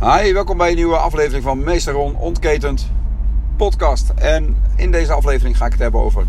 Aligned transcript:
Hi, 0.00 0.32
welkom 0.32 0.56
bij 0.56 0.68
een 0.68 0.76
nieuwe 0.76 0.96
aflevering 0.96 1.42
van 1.42 1.64
Meester 1.64 1.92
Ron 1.92 2.16
Ontketend 2.16 2.86
podcast. 3.56 4.12
En 4.14 4.56
in 4.74 4.90
deze 4.90 5.12
aflevering 5.12 5.56
ga 5.56 5.64
ik 5.64 5.72
het 5.72 5.80
hebben 5.80 6.00
over, 6.00 6.26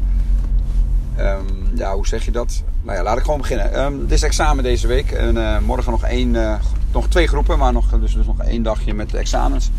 ehm, 1.16 1.46
ja, 1.76 1.94
hoe 1.96 2.08
zeg 2.08 2.26
je 2.26 2.32
dat? 2.32 2.64
Nou 2.82 2.98
ja, 2.98 3.04
laat 3.04 3.18
ik 3.18 3.24
gewoon 3.24 3.42
beginnen. 3.42 3.80
Um, 3.80 4.00
het 4.00 4.12
is 4.12 4.24
examen 4.24 4.64
deze 4.64 4.88
week 4.88 5.12
en 5.12 5.36
uh, 5.36 5.60
morgen 5.60 5.92
nog, 5.92 6.04
één, 6.04 6.34
uh, 6.34 6.56
nog 6.92 7.08
twee 7.08 7.28
groepen, 7.28 7.58
maar 7.58 7.74
nog, 7.74 8.00
dus, 8.00 8.14
dus 8.14 8.26
nog 8.26 8.40
één 8.40 8.64
dagje 8.64 8.94
met 8.94 9.10
de 9.10 9.18
examens. 9.18 9.72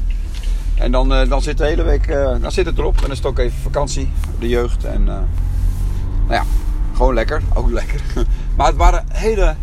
En 0.75 0.93
dan, 0.93 1.13
uh, 1.13 1.29
dan 1.29 1.43
zit 1.43 1.59
de 1.59 1.65
hele 1.65 1.83
week, 1.83 2.09
dan 2.41 2.53
zit 2.53 2.67
het 2.67 2.79
erop. 2.79 2.95
En 2.95 3.01
dan 3.01 3.11
is 3.11 3.17
het 3.17 3.27
ook 3.27 3.39
even 3.39 3.59
vakantie, 3.63 4.11
de 4.39 4.49
jeugd. 4.49 4.85
En 4.85 5.05
nou 5.05 5.25
ja, 6.29 6.45
gewoon 6.93 7.15
lekker, 7.15 7.43
ook 7.55 7.71
lekker. 7.71 8.01
maar 8.57 8.67
het 8.67 8.77
waren 8.77 9.05
hele 9.13 9.55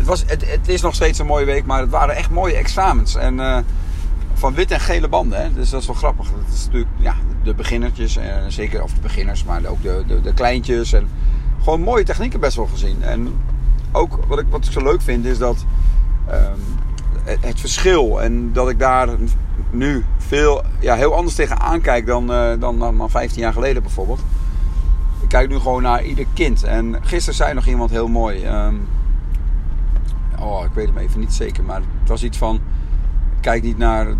het, 0.00 0.08
was, 0.08 0.24
het, 0.26 0.50
het, 0.50 0.68
is 0.68 0.80
nog 0.80 0.94
steeds 0.94 1.18
een 1.18 1.26
mooie 1.26 1.44
week, 1.44 1.66
maar 1.66 1.80
het 1.80 1.90
waren 1.90 2.16
echt 2.16 2.30
mooie 2.30 2.56
examens. 2.56 3.14
En 3.14 3.38
uh, 3.38 3.58
van 4.34 4.54
wit 4.54 4.70
en 4.70 4.80
gele 4.80 5.08
banden. 5.08 5.42
Hè? 5.42 5.52
Dus 5.52 5.70
dat 5.70 5.80
is 5.80 5.86
wel 5.86 5.96
grappig. 5.96 6.26
Dat 6.26 6.54
is 6.54 6.64
natuurlijk 6.64 6.90
ja, 6.96 7.14
de 7.42 7.54
beginnertjes, 7.54 8.16
en 8.16 8.52
zeker, 8.52 8.82
of 8.82 8.92
de 8.92 9.00
beginners, 9.00 9.44
maar 9.44 9.64
ook 9.66 9.82
de, 9.82 10.04
de, 10.06 10.20
de 10.20 10.34
kleintjes. 10.34 10.92
En 10.92 11.08
gewoon 11.62 11.80
mooie 11.80 12.04
technieken 12.04 12.40
best 12.40 12.56
wel 12.56 12.66
gezien. 12.66 13.02
En 13.02 13.40
ook 13.92 14.18
wat 14.28 14.38
ik, 14.38 14.46
wat 14.50 14.64
ik 14.64 14.72
zo 14.72 14.82
leuk 14.82 15.02
vind 15.02 15.24
is 15.24 15.38
dat 15.38 15.64
um, 16.30 16.78
het, 17.40 17.60
verschil 17.60 18.22
en 18.22 18.52
dat 18.52 18.68
ik 18.68 18.78
daar 18.78 19.08
nu 19.70 20.04
veel, 20.18 20.62
ja, 20.78 20.94
heel 20.94 21.14
anders 21.14 21.34
tegen 21.34 21.60
aankijk 21.60 22.06
dan, 22.06 22.30
uh, 22.30 22.50
dan, 22.58 22.78
dan, 22.78 22.98
dan 22.98 23.10
15 23.10 23.40
jaar 23.40 23.52
geleden 23.52 23.82
bijvoorbeeld. 23.82 24.20
Ik 25.22 25.28
kijk 25.28 25.48
nu 25.48 25.58
gewoon 25.58 25.82
naar 25.82 26.04
ieder 26.04 26.26
kind. 26.34 26.62
En 26.62 26.96
gisteren 27.00 27.34
zei 27.34 27.54
nog 27.54 27.66
iemand 27.66 27.90
heel 27.90 28.08
mooi. 28.08 28.46
Um, 28.46 28.88
oh, 30.40 30.64
ik 30.64 30.72
weet 30.72 30.86
hem 30.86 30.98
even 30.98 31.20
niet 31.20 31.32
zeker, 31.32 31.64
maar 31.64 31.80
het 32.00 32.08
was 32.08 32.22
iets 32.22 32.38
van, 32.38 32.60
kijk 33.40 33.62
niet 33.62 33.78
naar, 33.78 34.14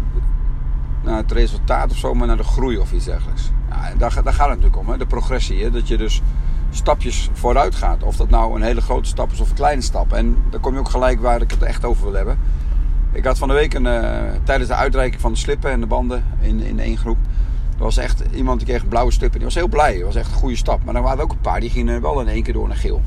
naar 1.03 1.17
het 1.17 1.33
resultaat 1.33 1.91
of 1.91 1.97
zo, 1.97 2.15
maar 2.15 2.27
naar 2.27 2.37
de 2.37 2.43
groei 2.43 2.79
of 2.79 2.93
iets 2.93 3.05
dergelijks. 3.05 3.51
Ja, 3.71 3.95
daar, 3.99 4.23
daar 4.23 4.33
gaat 4.33 4.49
het 4.49 4.61
natuurlijk 4.61 4.77
om, 4.77 4.89
hè? 4.89 4.99
de 4.99 5.07
progressie. 5.07 5.63
Hè? 5.63 5.71
Dat 5.71 5.89
je 5.89 5.97
dus 5.97 6.23
stapjes 6.71 7.31
vooruit 7.33 7.75
gaat. 7.75 8.03
Of 8.03 8.17
dat 8.17 8.31
nou 8.31 8.55
een 8.55 8.63
hele 8.63 8.81
grote 8.81 9.09
stap 9.09 9.33
is 9.33 9.41
of 9.41 9.49
een 9.49 9.55
kleine 9.55 9.83
stap. 9.83 10.13
En 10.13 10.37
dan 10.51 10.61
kom 10.61 10.73
je 10.73 10.79
ook 10.79 10.89
gelijk 10.89 11.21
waar 11.21 11.41
ik 11.41 11.51
het 11.51 11.63
echt 11.63 11.85
over 11.85 12.05
wil 12.05 12.15
hebben. 12.15 12.39
Ik 13.13 13.25
had 13.25 13.39
van 13.39 13.49
de 13.49 13.55
week 13.55 13.75
een, 13.75 13.85
uh, 13.85 14.03
tijdens 14.43 14.69
de 14.69 14.75
uitreiking 14.75 15.21
van 15.21 15.33
de 15.33 15.39
slippen 15.39 15.71
en 15.71 15.81
de 15.81 15.87
banden 15.87 16.25
in, 16.41 16.61
in 16.61 16.79
één 16.79 16.97
groep. 16.97 17.17
Er 17.77 17.83
was 17.83 17.97
echt 17.97 18.23
iemand 18.35 18.59
die 18.59 18.69
kreeg 18.69 18.83
een 18.83 18.89
blauwe 18.89 19.13
slip 19.13 19.33
en 19.33 19.37
die 19.37 19.45
was 19.45 19.55
heel 19.55 19.69
blij. 19.69 19.95
Het 19.95 20.03
was 20.03 20.15
echt 20.15 20.31
een 20.31 20.39
goede 20.39 20.57
stap. 20.57 20.85
Maar 20.85 20.95
er 20.95 21.03
waren 21.03 21.23
ook 21.23 21.31
een 21.31 21.41
paar 21.41 21.61
die 21.61 21.71
gingen 21.71 22.03
wel 22.03 22.21
in 22.21 22.29
één 22.29 22.43
keer 22.43 22.53
door 22.53 22.69
naar 22.69 22.77
geel. 22.77 23.03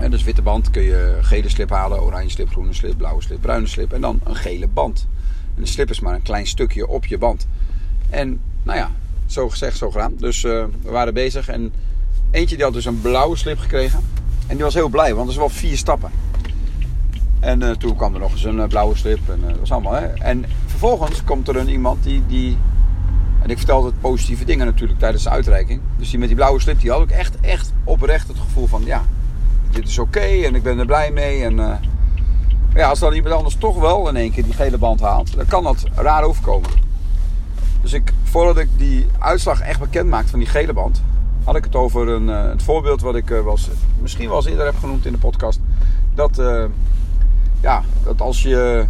En 0.00 0.10
dus 0.10 0.22
witte 0.22 0.42
band 0.42 0.70
kun 0.70 0.82
je 0.82 1.18
gele 1.20 1.48
slip 1.48 1.70
halen, 1.70 2.02
oranje 2.02 2.30
slip, 2.30 2.48
groene 2.48 2.72
slip, 2.72 2.96
blauwe 2.96 3.22
slip, 3.22 3.40
bruine 3.40 3.66
slip 3.66 3.92
en 3.92 4.00
dan 4.00 4.20
een 4.24 4.36
gele 4.36 4.68
band. 4.68 5.06
En 5.54 5.62
de 5.62 5.68
slip 5.68 5.90
is 5.90 6.00
maar 6.00 6.14
een 6.14 6.22
klein 6.22 6.46
stukje 6.46 6.88
op 6.88 7.06
je 7.06 7.18
band. 7.18 7.46
En 8.10 8.40
nou 8.62 8.78
ja, 8.78 8.90
zo 9.26 9.48
gezegd, 9.48 9.76
zo 9.76 9.90
gedaan. 9.90 10.14
Dus 10.18 10.42
uh, 10.42 10.64
we 10.82 10.90
waren 10.90 11.14
bezig 11.14 11.48
en 11.48 11.72
eentje 12.30 12.56
die 12.56 12.64
had 12.64 12.74
dus 12.74 12.84
een 12.84 13.00
blauwe 13.00 13.36
slip 13.36 13.58
gekregen. 13.58 14.00
En 14.46 14.54
die 14.54 14.64
was 14.64 14.74
heel 14.74 14.88
blij, 14.88 15.14
want 15.14 15.26
er 15.26 15.32
zijn 15.34 15.46
wel 15.46 15.54
vier 15.56 15.76
stappen. 15.76 16.10
En 17.40 17.62
uh, 17.62 17.70
toen 17.70 17.96
kwam 17.96 18.14
er 18.14 18.20
nog 18.20 18.32
eens 18.32 18.44
een 18.44 18.56
uh, 18.56 18.66
blauwe 18.66 18.96
slip 18.96 19.28
en 19.28 19.40
dat 19.46 19.58
was 19.58 19.72
allemaal. 19.72 19.92
Hè. 19.92 20.06
En 20.06 20.44
vervolgens 20.66 21.24
komt 21.24 21.48
er 21.48 21.56
een 21.56 21.68
iemand 21.68 22.02
die, 22.02 22.22
die 22.26 22.56
en 23.42 23.50
ik 23.50 23.56
vertelde 23.56 23.86
het 23.86 24.00
positieve 24.00 24.44
dingen 24.44 24.66
natuurlijk 24.66 24.98
tijdens 24.98 25.22
de 25.22 25.30
uitreiking. 25.30 25.80
Dus 25.98 26.10
die 26.10 26.18
met 26.18 26.28
die 26.28 26.36
blauwe 26.36 26.60
slip, 26.60 26.80
die 26.80 26.90
had 26.90 27.00
ook 27.00 27.10
echt, 27.10 27.40
echt 27.40 27.72
oprecht 27.84 28.28
het 28.28 28.38
gevoel 28.38 28.66
van, 28.66 28.82
ja, 28.84 29.04
dit 29.70 29.88
is 29.88 29.98
oké 29.98 30.20
en 30.20 30.54
ik 30.54 30.62
ben 30.62 30.78
er 30.78 30.86
blij 30.86 31.10
mee. 31.10 31.44
En 31.44 31.58
uh, 31.58 31.72
ja, 32.74 32.88
als 32.88 32.98
dan 32.98 33.12
iemand 33.12 33.34
anders 33.34 33.54
toch 33.54 33.80
wel 33.80 34.08
in 34.08 34.16
één 34.16 34.32
keer 34.32 34.44
die 34.44 34.52
gele 34.52 34.78
band 34.78 35.00
haalt, 35.00 35.36
dan 35.36 35.46
kan 35.46 35.62
dat 35.62 35.86
raar 35.94 36.22
overkomen. 36.22 36.70
Dus 37.82 37.92
ik, 37.92 38.12
voordat 38.22 38.58
ik 38.58 38.68
die 38.76 39.06
uitslag 39.18 39.60
echt 39.60 39.80
bekend 39.80 40.08
maakte 40.08 40.30
van 40.30 40.38
die 40.38 40.48
gele 40.48 40.72
band, 40.72 41.02
had 41.44 41.56
ik 41.56 41.64
het 41.64 41.74
over 41.74 42.08
een, 42.08 42.28
uh, 42.28 42.42
het 42.42 42.62
voorbeeld 42.62 43.00
wat 43.00 43.14
ik 43.14 43.30
uh, 43.30 43.40
was, 43.40 43.68
misschien 44.00 44.28
wel 44.28 44.36
eens 44.36 44.46
eerder 44.46 44.64
heb 44.64 44.78
genoemd 44.78 45.06
in 45.06 45.12
de 45.12 45.18
podcast. 45.18 45.60
Dat, 46.14 46.42
ja, 47.60 47.82
dat 48.04 48.20
als 48.20 48.42
je 48.42 48.86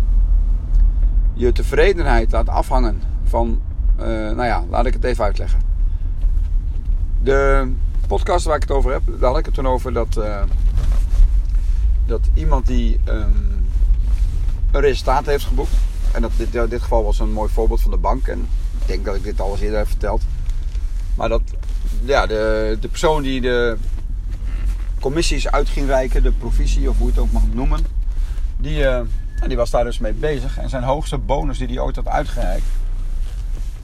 je 1.34 1.52
tevredenheid 1.52 2.32
laat 2.32 2.48
afhangen 2.48 3.02
van, 3.24 3.60
nou 3.96 4.44
ja, 4.44 4.64
laat 4.70 4.86
ik 4.86 4.92
het 4.92 5.04
even 5.04 5.24
uitleggen. 5.24 5.60
De 7.22 7.70
podcast 8.06 8.44
waar 8.44 8.56
ik 8.56 8.62
het 8.62 8.70
over 8.70 8.92
heb, 8.92 9.02
daar 9.06 9.28
had 9.28 9.38
ik 9.38 9.44
het 9.44 9.54
toen 9.54 9.66
over 9.66 9.92
dat, 9.92 10.20
dat 12.10 12.28
iemand 12.34 12.66
die 12.66 13.00
um, 13.08 13.66
een 14.70 14.80
resultaat 14.80 15.26
heeft 15.26 15.44
geboekt. 15.44 15.72
En 16.12 16.22
dat 16.22 16.30
dit, 16.36 16.52
dit 16.52 16.82
geval 16.82 17.04
was 17.04 17.18
een 17.18 17.32
mooi 17.32 17.52
voorbeeld 17.52 17.80
van 17.80 17.90
de 17.90 17.96
bank. 17.96 18.26
En 18.26 18.48
ik 18.80 18.86
denk 18.86 19.04
dat 19.04 19.14
ik 19.14 19.22
dit 19.22 19.40
al 19.40 19.50
eens 19.50 19.60
eerder 19.60 19.78
heb 19.78 19.86
verteld. 19.86 20.22
Maar 21.16 21.28
dat 21.28 21.42
ja, 22.04 22.26
de, 22.26 22.76
de 22.80 22.88
persoon 22.88 23.22
die 23.22 23.40
de 23.40 23.76
commissies 25.00 25.50
uit 25.50 25.68
ging 25.68 25.86
reiken, 25.86 26.22
de 26.22 26.32
provisie 26.32 26.88
of 26.88 26.98
hoe 26.98 27.06
je 27.06 27.12
het 27.12 27.22
ook 27.22 27.32
mag 27.32 27.42
noemen, 27.52 27.80
die, 28.56 28.78
uh, 28.78 29.00
die 29.46 29.56
was 29.56 29.70
daar 29.70 29.84
dus 29.84 29.98
mee 29.98 30.12
bezig. 30.12 30.58
En 30.58 30.68
zijn 30.68 30.82
hoogste 30.82 31.18
bonus 31.18 31.58
die 31.58 31.66
hij 31.66 31.78
ooit 31.78 31.96
had 31.96 32.08
uitgereikt, 32.08 32.66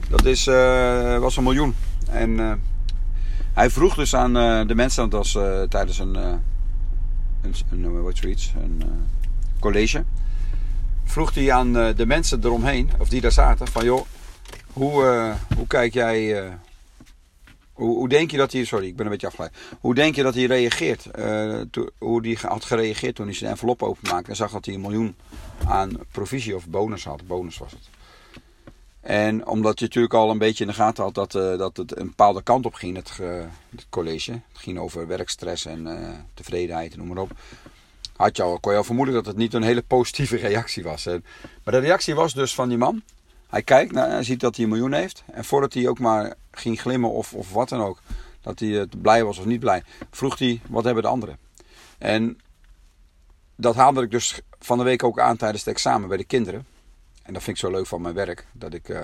dat 0.09 0.25
is, 0.25 0.47
uh, 0.47 1.17
was 1.17 1.37
een 1.37 1.43
miljoen. 1.43 1.75
En 2.09 2.61
hij 3.53 3.69
vroeg 3.69 3.95
dus 3.95 4.15
aan 4.15 4.33
de 4.67 4.75
mensen, 4.75 5.09
dat 5.09 5.31
was 5.31 5.37
tijdens 5.69 5.99
een, 5.99 6.17
een, 7.41 7.53
een, 7.71 8.01
wat 8.01 8.17
zoiets, 8.17 8.53
een 8.61 8.83
college. 9.59 10.03
Vroeg 11.03 11.33
hij 11.33 11.51
aan 11.51 11.73
de 11.73 12.05
mensen 12.05 12.43
eromheen, 12.43 12.89
of 12.99 13.09
die 13.09 13.21
daar 13.21 13.31
zaten, 13.31 13.67
van 13.67 13.85
joh, 13.85 14.05
hoe, 14.73 15.33
hoe 15.55 15.67
kijk 15.67 15.93
jij 15.93 16.49
hoe, 17.77 17.95
hoe, 17.95 18.09
denk 18.09 18.31
je 18.31 18.37
dat 18.37 18.51
hij, 18.51 18.65
sorry, 18.65 18.87
ik 18.87 18.95
ben 18.95 19.05
een 19.05 19.11
beetje 19.11 19.27
afgeleid. 19.27 19.53
Hoe 19.79 19.95
denk 19.95 20.15
je 20.15 20.23
dat 20.23 20.33
hij 20.33 20.45
reageert? 20.45 21.07
To, 21.71 21.89
hoe 21.97 22.21
hij 22.21 22.37
had 22.41 22.65
gereageerd 22.65 23.15
toen 23.15 23.25
hij 23.25 23.35
zijn 23.35 23.51
envelop 23.51 23.83
openmaakte 23.83 24.29
en 24.29 24.35
zag 24.35 24.51
dat 24.51 24.65
hij 24.65 24.73
een 24.73 24.81
miljoen 24.81 25.15
aan 25.65 25.91
provisie 26.11 26.55
of 26.55 26.67
bonus 26.67 27.03
had. 27.03 27.27
Bonus 27.27 27.57
was 27.57 27.71
het. 27.71 27.96
En 29.01 29.47
omdat 29.47 29.79
je 29.79 29.85
natuurlijk 29.85 30.13
al 30.13 30.29
een 30.29 30.37
beetje 30.37 30.63
in 30.63 30.69
de 30.69 30.75
gaten 30.75 31.03
had 31.03 31.15
dat, 31.15 31.35
uh, 31.35 31.57
dat 31.57 31.77
het 31.77 31.97
een 31.99 32.07
bepaalde 32.07 32.43
kant 32.43 32.65
op 32.65 32.73
ging, 32.73 32.95
het, 32.95 33.19
college. 33.89 34.31
Het 34.31 34.41
ging 34.53 34.79
over 34.79 35.07
werkstress 35.07 35.65
en 35.65 35.87
tevredenheid 36.33 36.91
en 36.91 36.97
noem 36.97 37.07
maar 37.07 37.17
op. 37.17 37.31
Had 38.15 38.37
je 38.37 38.43
al, 38.43 38.59
kon 38.59 38.71
je 38.71 38.77
al 38.77 38.83
vermoeden 38.83 39.13
dat 39.13 39.25
het 39.25 39.37
niet 39.37 39.53
een 39.53 39.63
hele 39.63 39.81
positieve 39.81 40.35
reactie 40.47 40.83
was. 40.83 41.05
Maar 41.05 41.73
de 41.73 41.77
reactie 41.77 42.15
was 42.15 42.33
dus 42.33 42.53
van 42.53 42.69
die 42.69 42.77
man. 42.77 43.03
Hij 43.47 43.61
kijkt, 43.61 43.91
naar, 43.91 44.09
hij 44.09 44.23
ziet 44.23 44.39
dat 44.39 44.55
hij 44.55 44.65
een 44.65 44.71
miljoen 44.71 44.93
heeft. 44.93 45.23
En 45.31 45.45
voordat 45.45 45.73
hij 45.73 45.87
ook 45.87 45.99
maar 45.99 46.33
ging 46.51 46.81
glimmen 46.81 47.11
of, 47.11 47.33
of 47.33 47.51
wat 47.51 47.69
dan 47.69 47.81
ook, 47.81 47.99
dat 48.41 48.59
hij 48.59 48.87
blij 49.01 49.23
was 49.23 49.37
of 49.37 49.45
niet 49.45 49.59
blij, 49.59 49.83
vroeg 50.11 50.39
hij: 50.39 50.61
wat 50.69 50.83
hebben 50.83 51.03
de 51.03 51.09
anderen? 51.09 51.37
En 51.97 52.39
dat 53.55 53.75
haalde 53.75 54.01
ik 54.01 54.11
dus 54.11 54.41
van 54.59 54.77
de 54.77 54.83
week 54.83 55.03
ook 55.03 55.19
aan 55.19 55.37
tijdens 55.37 55.65
het 55.65 55.73
examen 55.73 56.07
bij 56.07 56.17
de 56.17 56.23
kinderen. 56.23 56.65
En 57.27 57.33
dat 57.33 57.43
vind 57.43 57.57
ik 57.57 57.63
zo 57.63 57.71
leuk 57.71 57.85
van 57.85 58.01
mijn 58.01 58.13
werk, 58.13 58.47
dat 58.51 58.73
ik 58.73 58.89
uh, 58.89 58.99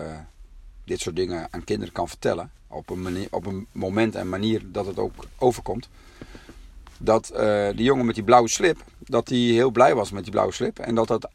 dit 0.83 0.99
soort 0.99 1.15
dingen 1.15 1.47
aan 1.49 1.63
kinderen 1.63 1.93
kan 1.93 2.07
vertellen. 2.07 2.51
Op 2.67 2.89
een, 2.89 3.01
manier, 3.01 3.27
op 3.31 3.45
een 3.45 3.67
moment 3.71 4.15
en 4.15 4.29
manier 4.29 4.61
dat 4.71 4.85
het 4.85 4.99
ook 4.99 5.13
overkomt. 5.37 5.89
Dat 6.97 7.31
uh, 7.35 7.67
die 7.75 7.83
jongen 7.83 8.05
met 8.05 8.15
die 8.15 8.23
blauwe 8.23 8.49
slip, 8.49 8.83
dat 8.99 9.29
hij 9.29 9.37
heel 9.37 9.71
blij 9.71 9.95
was 9.95 10.11
met 10.11 10.23
die 10.23 10.31
blauwe 10.31 10.53
slip. 10.53 10.79
En 10.79 10.95
dat 10.95 11.07
dat 11.07 11.29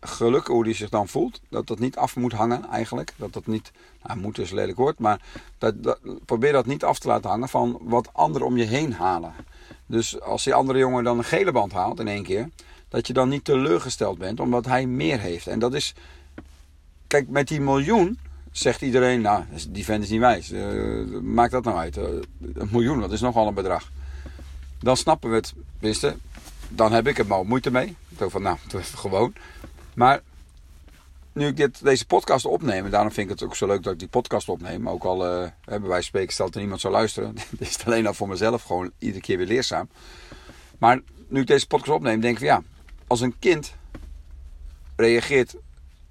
geluk, 0.00 0.46
hoe 0.46 0.64
hij 0.64 0.74
zich 0.74 0.88
dan 0.88 1.08
voelt, 1.08 1.40
dat 1.48 1.66
dat 1.66 1.78
niet 1.78 1.96
af 1.96 2.16
moet 2.16 2.32
hangen 2.32 2.68
eigenlijk. 2.68 3.12
Dat 3.16 3.32
dat 3.32 3.46
niet, 3.46 3.72
nou 4.02 4.18
moet 4.18 4.38
is 4.38 4.50
lelijk 4.50 4.78
woord, 4.78 4.98
maar 4.98 5.20
dat, 5.58 5.98
probeer 6.24 6.52
dat 6.52 6.66
niet 6.66 6.84
af 6.84 6.98
te 6.98 7.08
laten 7.08 7.30
hangen 7.30 7.48
van 7.48 7.78
wat 7.80 8.08
anderen 8.12 8.46
om 8.46 8.56
je 8.56 8.64
heen 8.64 8.92
halen. 8.92 9.32
Dus 9.86 10.20
als 10.20 10.44
die 10.44 10.54
andere 10.54 10.78
jongen 10.78 11.04
dan 11.04 11.18
een 11.18 11.24
gele 11.24 11.52
band 11.52 11.72
haalt 11.72 12.00
in 12.00 12.08
één 12.08 12.22
keer, 12.22 12.48
dat 12.88 13.06
je 13.06 13.12
dan 13.12 13.28
niet 13.28 13.44
teleurgesteld 13.44 14.18
bent 14.18 14.40
omdat 14.40 14.66
hij 14.66 14.86
meer 14.86 15.20
heeft. 15.20 15.46
En 15.46 15.58
dat 15.58 15.74
is, 15.74 15.94
kijk, 17.08 17.28
met 17.28 17.48
die 17.48 17.60
miljoen 17.60 18.18
zegt 18.50 18.82
iedereen, 18.82 19.20
nou, 19.20 19.44
die 19.68 19.84
vent 19.84 20.04
is 20.04 20.10
niet 20.10 20.20
wijs. 20.20 20.52
Uh, 20.52 21.20
maakt 21.20 21.52
dat 21.52 21.64
nou 21.64 21.78
uit? 21.78 21.96
Uh, 21.96 22.04
een 22.54 22.68
miljoen, 22.70 23.00
dat 23.00 23.12
is 23.12 23.20
nogal 23.20 23.46
een 23.46 23.54
bedrag. 23.54 23.90
Dan 24.78 24.96
snappen 24.96 25.30
we 25.30 25.36
het, 25.36 25.54
wisten. 25.78 26.20
Dan 26.68 26.92
heb 26.92 27.06
ik 27.06 27.18
er 27.18 27.26
maar 27.26 27.46
moeite 27.46 27.70
mee. 27.70 27.96
Zo 28.18 28.28
van, 28.28 28.42
nou, 28.42 28.58
gewoon. 28.82 29.32
Maar 29.94 30.20
nu 31.32 31.46
ik 31.46 31.56
dit, 31.56 31.84
deze 31.84 32.06
podcast 32.06 32.44
opneem, 32.44 32.90
daarom 32.90 33.12
vind 33.12 33.30
ik 33.30 33.38
het 33.38 33.48
ook 33.48 33.56
zo 33.56 33.66
leuk 33.66 33.82
dat 33.82 33.92
ik 33.92 33.98
die 33.98 34.08
podcast 34.08 34.48
opneem. 34.48 34.88
Ook 34.88 35.04
al 35.04 35.42
uh, 35.42 35.48
hebben 35.64 35.88
wij 35.88 36.02
spreken, 36.02 36.32
stelt 36.32 36.54
er 36.54 36.60
niemand 36.60 36.80
zou 36.80 36.92
luisteren. 36.92 37.34
Dit 37.58 37.68
is 37.68 37.84
alleen 37.84 38.06
al 38.06 38.14
voor 38.14 38.28
mezelf 38.28 38.62
gewoon 38.62 38.90
iedere 38.98 39.20
keer 39.20 39.36
weer 39.36 39.46
leerzaam. 39.46 39.88
Maar 40.78 41.00
nu 41.28 41.40
ik 41.40 41.46
deze 41.46 41.66
podcast 41.66 41.96
opneem, 41.96 42.20
denk 42.20 42.32
ik 42.32 42.38
van 42.38 42.48
ja, 42.48 42.62
als 43.06 43.20
een 43.20 43.38
kind 43.38 43.74
reageert 44.96 45.54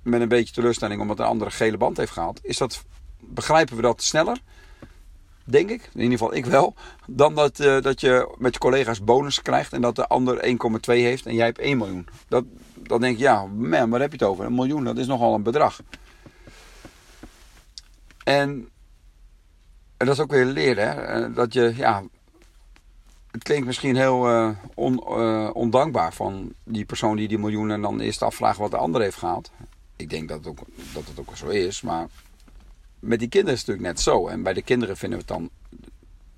met 0.09 0.21
een 0.21 0.27
beetje 0.27 0.54
teleurstelling 0.54 1.01
omdat 1.01 1.19
een 1.19 1.25
andere 1.25 1.51
gele 1.51 1.77
band 1.77 1.98
heeft 1.98 2.12
gehaald, 2.12 2.39
is 2.44 2.57
dat, 2.57 2.83
begrijpen 3.19 3.75
we 3.75 3.81
dat 3.81 4.04
sneller 4.04 4.38
denk 5.50 5.69
ik, 5.69 5.89
in 5.94 6.01
ieder 6.01 6.18
geval 6.18 6.36
ik 6.36 6.45
wel, 6.45 6.74
dan 7.06 7.36
dat, 7.36 7.59
uh, 7.59 7.81
dat 7.81 8.01
je 8.01 8.36
met 8.38 8.54
je 8.54 8.59
collega's 8.59 9.04
bonus 9.04 9.42
krijgt 9.42 9.74
en 9.74 9.81
dat 9.81 9.95
de 9.95 10.07
ander 10.07 10.45
1,2 10.45 10.80
heeft 10.86 11.25
en 11.25 11.36
jij 11.36 11.45
hebt 11.45 11.59
1 11.59 11.77
miljoen. 11.77 12.07
Dat, 12.27 12.44
dan 12.74 13.01
denk 13.01 13.18
je, 13.18 13.24
ja, 13.24 13.45
man, 13.45 13.89
waar 13.89 14.00
heb 14.00 14.12
je 14.12 14.18
het 14.18 14.27
over? 14.27 14.45
Een 14.45 14.56
miljoen, 14.56 14.83
dat 14.83 14.98
is 14.98 15.07
nogal 15.07 15.33
een 15.33 15.44
bedrag. 15.44 15.81
En, 18.24 18.69
en 19.98 20.06
dat 20.06 20.15
is 20.15 20.19
ook 20.19 20.31
weer 20.31 20.45
leren, 20.45 20.88
hè? 20.88 21.01
Eh, 21.01 21.36
dat 21.36 21.53
je, 21.53 21.74
ja, 21.75 22.03
het 23.31 23.44
klinkt 23.44 23.65
misschien 23.65 23.95
heel 23.95 24.30
uh, 24.30 24.50
on, 24.74 25.03
ondankbaar 25.53 26.13
van 26.13 26.53
die 26.63 26.86
persoon 26.86 27.15
die 27.15 27.27
die 27.27 27.39
miljoen 27.39 27.71
en 27.71 27.81
dan 27.81 28.00
eerst 28.00 28.21
afvragen 28.21 28.62
wat 28.62 28.71
de 28.71 28.77
ander 28.77 29.01
heeft 29.01 29.18
gehaald. 29.18 29.51
Ik 29.98 30.10
denk 30.10 30.30
dat 30.30 30.38
het 30.38 30.48
ook, 30.48 30.60
dat 30.94 31.08
het 31.08 31.20
ook 31.20 31.38
zo 31.38 31.48
is, 31.48 31.82
maar 31.82 32.08
met 33.00 33.20
die 33.20 33.28
kinderen 33.28 33.56
is 33.56 33.60
het 33.60 33.70
natuurlijk 33.70 33.96
net 33.96 34.06
zo. 34.06 34.28
En 34.28 34.44
bij 34.44 34.54
de 34.54 34.62
kinderen 34.62 34.98
vinden 34.98 35.20
we 35.20 35.26
het 35.28 35.34
dan 35.38 35.50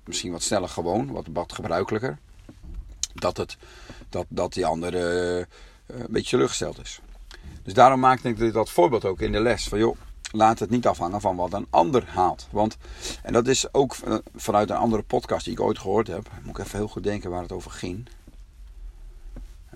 misschien 0.04 0.32
wat 0.32 0.42
sneller 0.42 0.68
gewoon, 0.68 1.10
wat, 1.10 1.26
wat 1.32 1.52
gebruikelijker. 1.52 2.18
Dat, 3.14 3.36
het, 3.36 3.56
dat, 4.08 4.26
dat 4.28 4.52
die 4.52 4.66
andere 4.66 4.98
uh, 5.90 6.00
een 6.00 6.06
beetje 6.10 6.30
teleurgesteld 6.30 6.80
is. 6.80 7.00
Dus 7.62 7.74
daarom 7.74 8.00
maakte 8.00 8.28
ik 8.28 8.52
dat 8.52 8.70
voorbeeld 8.70 9.04
ook 9.04 9.20
in 9.20 9.32
de 9.32 9.40
les. 9.40 9.68
Van 9.68 9.78
joh, 9.78 9.96
laat 10.32 10.58
het 10.58 10.70
niet 10.70 10.86
afhangen 10.86 11.20
van 11.20 11.36
wat 11.36 11.52
een 11.52 11.66
ander 11.70 12.04
haalt. 12.08 12.48
Want, 12.50 12.76
en 13.22 13.32
dat 13.32 13.46
is 13.48 13.74
ook 13.74 13.96
vanuit 14.34 14.70
een 14.70 14.76
andere 14.76 15.02
podcast 15.02 15.44
die 15.44 15.52
ik 15.52 15.60
ooit 15.60 15.78
gehoord 15.78 16.06
heb. 16.06 16.30
Moet 16.42 16.58
ik 16.58 16.64
even 16.64 16.78
heel 16.78 16.88
goed 16.88 17.02
denken 17.02 17.30
waar 17.30 17.42
het 17.42 17.52
over 17.52 17.70
ging. 17.70 18.08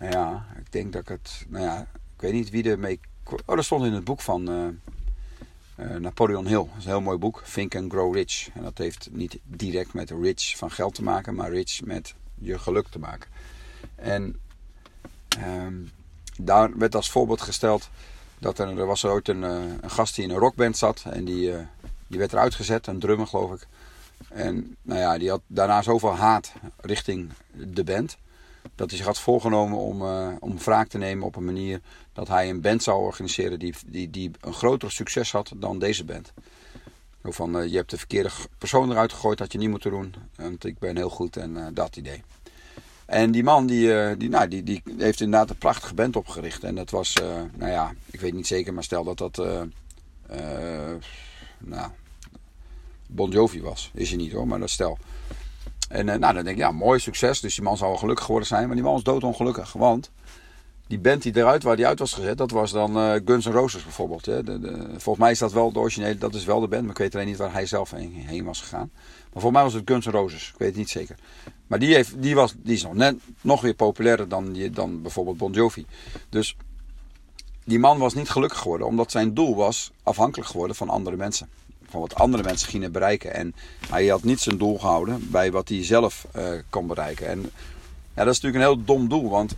Ja, 0.00 0.46
ik 0.58 0.72
denk 0.72 0.92
dat 0.92 1.02
ik 1.02 1.08
het. 1.08 1.44
Nou 1.48 1.64
ja, 1.64 1.80
ik 2.14 2.20
weet 2.20 2.32
niet 2.32 2.50
wie 2.50 2.70
er 2.70 2.78
mee. 2.78 3.00
Oh, 3.30 3.56
dat 3.56 3.64
stond 3.64 3.84
in 3.84 3.92
het 3.92 4.04
boek 4.04 4.20
van 4.20 4.50
uh, 4.50 4.66
uh, 5.76 5.96
Napoleon 5.96 6.46
Hill. 6.46 6.56
Dat 6.56 6.78
is 6.78 6.84
een 6.84 6.90
heel 6.90 7.00
mooi 7.00 7.18
boek. 7.18 7.42
Think 7.52 7.74
and 7.74 7.92
Grow 7.92 8.14
Rich. 8.14 8.48
En 8.54 8.62
dat 8.62 8.78
heeft 8.78 9.08
niet 9.10 9.38
direct 9.42 9.92
met 9.94 10.10
rich 10.10 10.56
van 10.56 10.70
geld 10.70 10.94
te 10.94 11.02
maken, 11.02 11.34
maar 11.34 11.50
rich 11.50 11.84
met 11.84 12.14
je 12.34 12.58
geluk 12.58 12.88
te 12.88 12.98
maken. 12.98 13.30
En 13.94 14.40
um, 15.46 15.90
daar 16.36 16.78
werd 16.78 16.94
als 16.94 17.10
voorbeeld 17.10 17.40
gesteld 17.40 17.88
dat 18.38 18.58
er, 18.58 18.78
er 18.78 18.86
was 18.86 19.04
ooit 19.04 19.28
een, 19.28 19.42
een 19.42 19.90
gast 19.90 20.14
die 20.14 20.24
in 20.24 20.30
een 20.30 20.38
rockband 20.38 20.76
zat. 20.76 21.04
En 21.10 21.24
die, 21.24 21.52
die 22.06 22.18
werd 22.18 22.32
eruit 22.32 22.54
gezet, 22.54 22.86
een 22.86 22.98
drummer 22.98 23.26
geloof 23.26 23.52
ik. 23.52 23.66
En 24.28 24.76
nou 24.82 25.00
ja, 25.00 25.18
die 25.18 25.30
had 25.30 25.40
daarna 25.46 25.82
zoveel 25.82 26.16
haat 26.16 26.52
richting 26.80 27.30
de 27.52 27.84
band. 27.84 28.16
Dat 28.74 28.88
hij 28.88 28.98
zich 28.98 29.06
had 29.06 29.18
voorgenomen 29.18 29.78
om, 29.78 30.02
uh, 30.02 30.28
om 30.40 30.58
wraak 30.58 30.88
te 30.88 30.98
nemen 30.98 31.26
op 31.26 31.36
een 31.36 31.44
manier 31.44 31.80
dat 32.12 32.28
hij 32.28 32.50
een 32.50 32.60
band 32.60 32.82
zou 32.82 33.02
organiseren 33.02 33.58
die, 33.58 33.74
die, 33.86 34.10
die 34.10 34.30
een 34.40 34.52
groter 34.52 34.92
succes 34.92 35.32
had 35.32 35.52
dan 35.56 35.78
deze 35.78 36.04
band. 36.04 36.32
Van, 37.22 37.56
uh, 37.56 37.70
je 37.70 37.76
hebt 37.76 37.90
de 37.90 37.98
verkeerde 37.98 38.30
persoon 38.58 38.90
eruit 38.90 39.12
gegooid, 39.12 39.38
dat 39.38 39.52
je 39.52 39.58
niet 39.58 39.68
moeten 39.68 39.90
doen. 39.90 40.14
Want 40.36 40.64
ik 40.64 40.78
ben 40.78 40.96
heel 40.96 41.10
goed 41.10 41.36
en 41.36 41.50
uh, 41.50 41.66
dat 41.72 41.96
idee. 41.96 42.22
En 43.06 43.30
die 43.30 43.42
man 43.42 43.66
die, 43.66 44.16
die, 44.16 44.28
nou, 44.28 44.48
die, 44.48 44.62
die 44.62 44.82
heeft 44.98 45.20
inderdaad 45.20 45.50
een 45.50 45.58
prachtige 45.58 45.94
band 45.94 46.16
opgericht. 46.16 46.64
En 46.64 46.74
dat 46.74 46.90
was, 46.90 47.14
nou 47.54 47.70
ja, 47.70 47.94
ik 48.10 48.20
weet 48.20 48.34
niet 48.34 48.46
zeker, 48.46 48.74
maar 48.74 48.84
stel 48.84 49.04
dat 49.04 49.18
dat 49.18 49.36
nou, 51.58 51.90
Bon 53.06 53.30
Jovi 53.30 53.62
was. 53.62 53.90
Is 53.94 54.08
hij 54.08 54.18
niet 54.18 54.32
hoor, 54.32 54.46
maar 54.46 54.58
dat 54.58 54.70
stel. 54.70 54.98
En 55.88 56.04
nou, 56.04 56.20
dan 56.20 56.34
denk 56.34 56.48
ik, 56.48 56.56
ja, 56.56 56.70
mooi 56.70 56.98
succes. 56.98 57.40
Dus 57.40 57.54
die 57.54 57.64
man 57.64 57.76
zou 57.76 57.90
wel 57.90 57.98
gelukkig 57.98 58.24
geworden 58.24 58.48
zijn. 58.48 58.66
Maar 58.66 58.74
die 58.74 58.84
man 58.84 58.92
was 58.92 59.02
doodongelukkig. 59.02 59.72
Want 59.72 60.10
die 60.86 60.98
band 60.98 61.22
die 61.22 61.36
eruit 61.36 61.62
waar 61.62 61.76
die 61.76 61.86
uit 61.86 61.98
was 61.98 62.12
gezet, 62.12 62.38
dat 62.38 62.50
was 62.50 62.72
dan 62.72 63.20
Guns 63.24 63.46
N' 63.46 63.50
Roses 63.50 63.82
bijvoorbeeld. 63.82 64.26
Hè. 64.26 64.42
De, 64.42 64.60
de, 64.60 64.76
volgens 64.88 65.18
mij 65.18 65.30
is 65.30 65.38
dat 65.38 65.52
wel 65.52 65.72
de 65.72 65.78
originele, 65.78 66.18
dat 66.18 66.34
is 66.34 66.44
wel 66.44 66.60
de 66.60 66.68
band. 66.68 66.82
Maar 66.82 66.90
ik 66.90 66.98
weet 66.98 67.14
alleen 67.14 67.26
niet 67.26 67.36
waar 67.36 67.52
hij 67.52 67.66
zelf 67.66 67.90
heen, 67.90 68.44
was 68.44 68.60
gegaan. 68.60 68.90
Maar 68.92 69.42
volgens 69.42 69.52
mij 69.52 69.62
was 69.62 69.72
het 69.72 69.82
Guns 69.84 70.06
N' 70.06 70.10
Roses. 70.10 70.48
Ik 70.48 70.58
weet 70.58 70.68
het 70.68 70.76
niet 70.76 70.90
zeker. 70.90 71.16
Maar 71.66 71.78
die, 71.78 71.94
heeft, 71.94 72.22
die, 72.22 72.34
was, 72.34 72.54
die 72.56 72.74
is 72.74 72.82
nog, 72.82 72.94
net, 72.94 73.16
nog 73.40 73.60
weer 73.60 73.74
populairder 73.74 74.28
dan, 74.28 74.56
dan 74.72 75.02
bijvoorbeeld 75.02 75.36
Bon 75.36 75.52
Jovi. 75.52 75.86
Dus 76.28 76.56
die 77.64 77.78
man 77.78 77.98
was 77.98 78.14
niet 78.14 78.30
gelukkig 78.30 78.58
geworden. 78.58 78.86
Omdat 78.86 79.10
zijn 79.10 79.34
doel 79.34 79.56
was 79.56 79.92
afhankelijk 80.02 80.48
geworden 80.48 80.76
van 80.76 80.88
andere 80.88 81.16
mensen. 81.16 81.48
Wat 82.00 82.14
andere 82.14 82.42
mensen 82.42 82.68
gingen 82.68 82.92
bereiken. 82.92 83.34
En 83.34 83.54
hij 83.88 84.06
had 84.06 84.22
niet 84.22 84.40
zijn 84.40 84.58
doel 84.58 84.78
gehouden 84.78 85.30
bij 85.30 85.52
wat 85.52 85.68
hij 85.68 85.84
zelf 85.84 86.26
uh, 86.36 86.48
kon 86.70 86.86
bereiken. 86.86 87.28
En 87.28 87.40
ja, 88.14 88.24
dat 88.24 88.34
is 88.34 88.40
natuurlijk 88.40 88.54
een 88.54 88.74
heel 88.74 88.84
dom 88.84 89.08
doel. 89.08 89.30
Want 89.30 89.54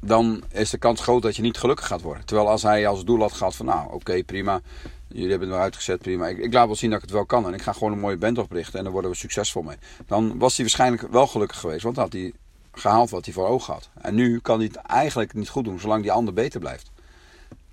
dan 0.00 0.42
is 0.52 0.70
de 0.70 0.78
kans 0.78 1.00
groot 1.00 1.22
dat 1.22 1.36
je 1.36 1.42
niet 1.42 1.58
gelukkig 1.58 1.86
gaat 1.86 2.02
worden. 2.02 2.24
Terwijl 2.24 2.48
als 2.48 2.62
hij 2.62 2.86
als 2.86 3.04
doel 3.04 3.20
had 3.20 3.32
gehad 3.32 3.56
van 3.56 3.66
nou 3.66 3.92
oké 3.92 4.22
prima. 4.24 4.60
Jullie 5.08 5.30
hebben 5.30 5.48
het 5.48 5.56
wel 5.56 5.66
uitgezet, 5.66 5.98
prima. 5.98 6.26
Ik, 6.26 6.38
ik, 6.38 6.52
laat 6.52 6.66
wel 6.66 6.76
zien 6.76 6.90
dat 6.90 6.98
ik 6.98 7.04
het 7.04 7.14
wel 7.14 7.26
kan. 7.26 7.46
En 7.46 7.54
ik 7.54 7.62
ga 7.62 7.72
gewoon 7.72 7.92
een 7.92 7.98
mooie 7.98 8.16
band 8.16 8.38
oprichten. 8.38 8.78
En 8.78 8.84
daar 8.84 8.92
worden 8.92 9.10
we 9.10 9.16
succesvol 9.16 9.62
mee. 9.62 9.76
Dan 10.06 10.38
was 10.38 10.56
hij 10.56 10.64
waarschijnlijk 10.64 11.12
wel 11.12 11.26
gelukkig 11.26 11.58
geweest. 11.58 11.82
Want 11.82 11.94
dan 11.94 12.04
had 12.04 12.12
hij 12.12 12.32
gehaald 12.72 13.10
wat 13.10 13.24
hij 13.24 13.34
voor 13.34 13.46
ogen 13.46 13.72
had. 13.72 13.88
En 14.00 14.14
nu 14.14 14.38
kan 14.40 14.58
hij 14.58 14.66
het 14.66 14.76
eigenlijk 14.76 15.34
niet 15.34 15.48
goed 15.48 15.64
doen. 15.64 15.80
Zolang 15.80 16.02
die 16.02 16.12
ander 16.12 16.34
beter 16.34 16.60
blijft. 16.60 16.90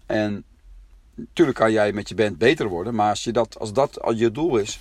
En 0.06 0.44
natuurlijk 1.16 1.58
kan 1.58 1.72
jij 1.72 1.94
met 1.94 2.10
je 2.10 2.16
band 2.16 2.38
beter 2.38 2.68
worden. 2.68 2.96
Maar 2.96 3.10
als, 3.10 3.24
je 3.24 3.32
dat, 3.32 3.60
als 3.60 3.74
dat 3.74 4.02
al 4.02 4.14
je 4.14 4.32
doel 4.32 4.58
is. 4.58 4.80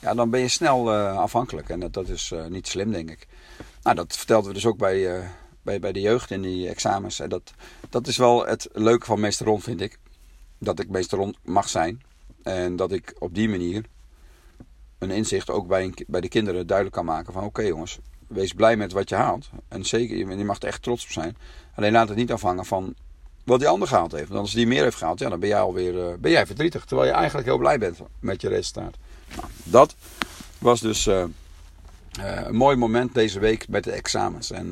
Ja, 0.00 0.14
dan 0.14 0.30
ben 0.30 0.40
je 0.40 0.48
snel 0.48 0.92
uh, 0.92 1.16
afhankelijk. 1.16 1.68
En 1.68 1.80
dat, 1.90 2.08
is 2.08 2.30
uh, 2.30 2.46
niet 2.46 2.68
slim, 2.68 2.92
denk 2.92 3.10
ik. 3.10 3.26
Nou, 3.82 3.96
dat 3.96 4.16
vertelden 4.16 4.48
we 4.48 4.54
dus 4.54 4.66
ook 4.66 4.78
bij, 4.78 5.18
uh, 5.18 5.24
bij, 5.62 5.80
bij 5.80 5.92
de 5.92 6.00
jeugd 6.00 6.30
in 6.30 6.42
die 6.42 6.68
examens. 6.68 7.20
En 7.20 7.28
dat, 7.28 7.52
dat 7.90 8.06
is 8.06 8.16
wel 8.16 8.46
het 8.46 8.68
leuke 8.72 9.06
van 9.06 9.20
meester 9.20 9.46
Ron, 9.46 9.60
vind 9.60 9.80
ik 9.80 9.98
dat 10.58 10.80
ik 10.80 10.88
meester 10.88 11.34
mag 11.42 11.68
zijn. 11.68 12.02
En 12.42 12.76
dat 12.76 12.92
ik 12.92 13.14
op 13.18 13.34
die 13.34 13.48
manier 13.48 13.84
een 14.98 15.10
inzicht 15.10 15.50
ook 15.50 15.66
bij, 15.66 15.94
bij 16.06 16.20
de 16.20 16.28
kinderen 16.28 16.66
duidelijk 16.66 16.96
kan 16.96 17.04
maken 17.04 17.32
van 17.32 17.44
oké 17.44 17.62
jongens, 17.62 17.98
wees 18.26 18.52
blij 18.52 18.76
met 18.76 18.92
wat 18.92 19.08
je 19.08 19.14
haalt. 19.14 19.50
En 19.68 19.84
zeker, 19.84 20.16
je 20.16 20.44
mag 20.44 20.60
er 20.60 20.68
echt 20.68 20.82
trots 20.82 21.04
op 21.04 21.10
zijn. 21.10 21.36
Alleen 21.74 21.92
laat 21.92 22.08
het 22.08 22.16
niet 22.16 22.32
afhangen 22.32 22.64
van 22.64 22.94
wat 23.46 23.58
die 23.58 23.68
ander 23.68 23.88
gehaald 23.88 24.12
heeft. 24.12 24.28
Want 24.28 24.40
als 24.40 24.52
die 24.52 24.66
meer 24.66 24.82
heeft 24.82 24.96
gehaald, 24.96 25.18
ja, 25.18 25.28
dan 25.28 25.40
ben 25.40 25.48
jij 25.48 25.60
alweer 25.60 25.94
uh, 25.94 26.14
ben 26.18 26.30
jij 26.30 26.46
verdrietig. 26.46 26.84
Terwijl 26.84 27.08
je 27.08 27.14
eigenlijk 27.14 27.46
heel 27.46 27.58
blij 27.58 27.78
bent 27.78 27.98
met 28.20 28.40
je 28.40 28.48
resultaat. 28.48 28.96
Nou, 29.36 29.48
dat 29.64 29.94
was 30.58 30.80
dus 30.80 31.06
uh, 31.06 31.24
uh, 32.20 32.40
een 32.44 32.56
mooi 32.56 32.76
moment 32.76 33.14
deze 33.14 33.38
week 33.38 33.68
met 33.68 33.84
de 33.84 33.92
examens. 33.92 34.50
En 34.50 34.68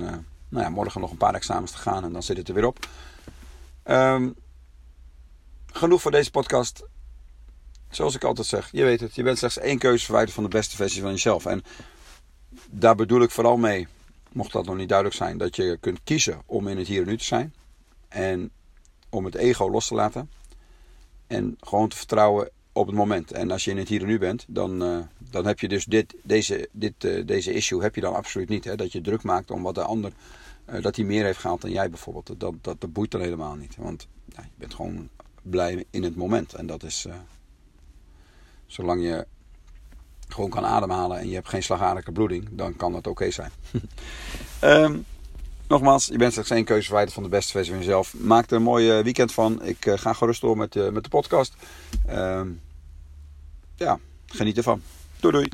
nou 0.48 0.64
ja, 0.64 0.68
morgen 0.68 1.00
nog 1.00 1.10
een 1.10 1.16
paar 1.16 1.34
examens 1.34 1.70
te 1.70 1.78
gaan 1.78 2.04
en 2.04 2.12
dan 2.12 2.22
zit 2.22 2.36
het 2.36 2.48
er 2.48 2.54
weer 2.54 2.66
op. 2.66 2.86
Um, 3.84 4.34
genoeg 5.72 6.02
voor 6.02 6.10
deze 6.10 6.30
podcast. 6.30 6.84
Zoals 7.90 8.14
ik 8.14 8.24
altijd 8.24 8.46
zeg, 8.46 8.68
je 8.72 8.84
weet 8.84 9.00
het, 9.00 9.14
je 9.14 9.22
bent 9.22 9.38
slechts 9.38 9.58
één 9.58 9.78
keuze 9.78 10.04
verwijderd 10.04 10.34
van 10.34 10.44
de 10.44 10.50
beste 10.50 10.76
versie 10.76 11.02
van 11.02 11.10
jezelf. 11.10 11.46
En 11.46 11.64
daar 12.70 12.94
bedoel 12.94 13.22
ik 13.22 13.30
vooral 13.30 13.56
mee, 13.56 13.88
mocht 14.32 14.52
dat 14.52 14.64
nog 14.64 14.76
niet 14.76 14.88
duidelijk 14.88 15.18
zijn, 15.18 15.38
dat 15.38 15.56
je 15.56 15.78
kunt 15.80 16.00
kiezen 16.04 16.42
om 16.46 16.68
in 16.68 16.78
het 16.78 16.86
hier 16.86 17.02
en 17.02 17.08
nu 17.08 17.16
te 17.16 17.24
zijn. 17.24 17.54
En 18.08 18.50
om 19.14 19.24
het 19.24 19.34
ego 19.34 19.70
los 19.70 19.86
te 19.86 19.94
laten. 19.94 20.30
En 21.26 21.56
gewoon 21.60 21.88
te 21.88 21.96
vertrouwen 21.96 22.50
op 22.72 22.86
het 22.86 22.96
moment. 22.96 23.32
En 23.32 23.50
als 23.50 23.64
je 23.64 23.70
in 23.70 23.76
het 23.76 23.88
hier 23.88 24.00
en 24.00 24.06
nu 24.06 24.18
bent, 24.18 24.44
dan, 24.48 24.82
uh, 24.82 24.98
dan 25.18 25.46
heb 25.46 25.60
je 25.60 25.68
dus 25.68 25.84
dit, 25.84 26.14
deze, 26.22 26.68
dit, 26.72 27.04
uh, 27.04 27.26
deze 27.26 27.52
issue 27.52 27.82
heb 27.82 27.94
je 27.94 28.00
dan 28.00 28.14
absoluut 28.14 28.48
niet. 28.48 28.64
Hè? 28.64 28.76
Dat 28.76 28.92
je 28.92 29.00
druk 29.00 29.22
maakt 29.22 29.50
om 29.50 29.62
wat 29.62 29.74
de 29.74 29.82
ander, 29.82 30.12
uh, 30.70 30.82
dat 30.82 30.96
hij 30.96 31.04
meer 31.04 31.24
heeft 31.24 31.38
gehaald 31.38 31.60
dan 31.60 31.70
jij 31.70 31.90
bijvoorbeeld. 31.90 32.26
Dat, 32.26 32.54
dat, 32.60 32.80
dat 32.80 32.92
boeit 32.92 33.10
dan 33.10 33.20
helemaal 33.20 33.54
niet. 33.54 33.76
Want 33.76 34.06
ja, 34.28 34.42
je 34.42 34.48
bent 34.56 34.74
gewoon 34.74 35.08
blij 35.42 35.84
in 35.90 36.02
het 36.02 36.16
moment. 36.16 36.54
En 36.54 36.66
dat 36.66 36.82
is 36.82 37.06
zolang 38.66 39.02
je 39.02 39.26
gewoon 40.28 40.50
kan 40.50 40.64
ademhalen 40.64 41.18
en 41.18 41.28
je 41.28 41.34
hebt 41.34 41.48
geen 41.48 41.62
slagadelijke 41.62 42.12
bloeding, 42.12 42.48
dan 42.50 42.76
kan 42.76 42.92
dat 42.92 43.06
oké 43.06 43.30
zijn. 43.30 43.50
um, 44.62 45.04
nogmaals, 45.74 46.06
je 46.06 46.16
bent 46.16 46.32
slechts 46.32 46.50
één 46.50 46.64
keuze 46.64 47.06
van 47.06 47.22
de 47.22 47.28
beste 47.28 47.52
versie 47.52 47.72
van 47.72 47.82
jezelf. 47.82 48.14
Maak 48.14 48.50
er 48.50 48.56
een 48.56 48.62
mooi 48.62 49.02
weekend 49.02 49.32
van. 49.32 49.62
Ik 49.62 49.86
uh, 49.86 49.98
ga 49.98 50.12
gerust 50.12 50.40
door 50.40 50.56
met, 50.56 50.74
uh, 50.74 50.88
met 50.88 51.02
de 51.02 51.08
podcast. 51.08 51.54
Um, 52.10 52.60
ja, 53.76 53.98
geniet 54.26 54.56
ervan. 54.56 54.82
Doei 55.20 55.34
doei. 55.34 55.48